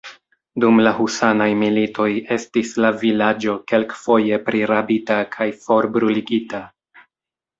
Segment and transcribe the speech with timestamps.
[0.63, 6.63] Dum la Husanaj Militoj estis la vilaĝo kelkfoje prirabita kaj forbruligita.